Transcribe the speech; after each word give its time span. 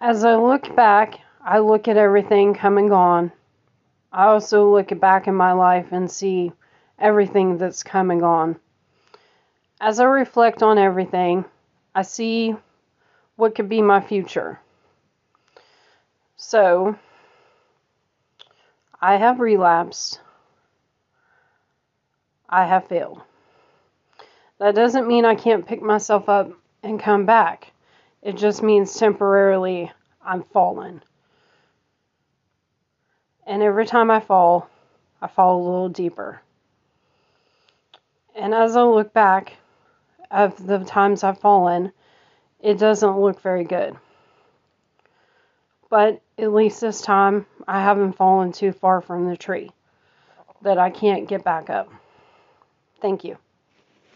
As 0.00 0.24
I 0.24 0.36
look 0.36 0.76
back, 0.76 1.18
I 1.44 1.58
look 1.58 1.88
at 1.88 1.96
everything 1.96 2.54
come 2.54 2.78
and 2.78 2.88
gone. 2.88 3.32
I 4.12 4.26
also 4.26 4.72
look 4.72 4.98
back 5.00 5.26
in 5.26 5.34
my 5.34 5.52
life 5.52 5.88
and 5.90 6.08
see 6.08 6.52
everything 7.00 7.58
that's 7.58 7.82
come 7.82 8.12
and 8.12 8.20
gone. 8.20 8.60
As 9.80 9.98
I 9.98 10.04
reflect 10.04 10.62
on 10.62 10.78
everything, 10.78 11.44
I 11.96 12.02
see 12.02 12.54
what 13.34 13.56
could 13.56 13.68
be 13.68 13.82
my 13.82 14.00
future. 14.00 14.60
So, 16.36 16.96
I 19.00 19.16
have 19.16 19.40
relapsed. 19.40 20.20
I 22.48 22.66
have 22.66 22.86
failed. 22.86 23.20
That 24.58 24.76
doesn't 24.76 25.08
mean 25.08 25.24
I 25.24 25.34
can't 25.34 25.66
pick 25.66 25.82
myself 25.82 26.28
up 26.28 26.52
and 26.84 27.00
come 27.00 27.26
back. 27.26 27.72
It 28.22 28.36
just 28.36 28.62
means 28.62 28.94
temporarily 28.94 29.90
I'm 30.24 30.42
fallen. 30.42 31.02
And 33.46 33.62
every 33.62 33.86
time 33.86 34.10
I 34.10 34.20
fall, 34.20 34.68
I 35.22 35.26
fall 35.26 35.56
a 35.56 35.64
little 35.64 35.88
deeper. 35.88 36.42
And 38.34 38.54
as 38.54 38.76
I 38.76 38.82
look 38.82 39.12
back 39.12 39.54
of 40.30 40.66
the 40.66 40.84
times 40.84 41.24
I've 41.24 41.40
fallen, 41.40 41.92
it 42.60 42.78
doesn't 42.78 43.18
look 43.18 43.40
very 43.40 43.64
good. 43.64 43.96
But 45.90 46.20
at 46.36 46.52
least 46.52 46.80
this 46.80 47.00
time, 47.00 47.46
I 47.66 47.80
haven't 47.80 48.12
fallen 48.12 48.52
too 48.52 48.72
far 48.72 49.00
from 49.00 49.28
the 49.28 49.36
tree 49.36 49.70
that 50.62 50.78
I 50.78 50.90
can't 50.90 51.28
get 51.28 51.44
back 51.44 51.70
up. 51.70 51.88
Thank 53.00 53.24
you. 53.24 53.38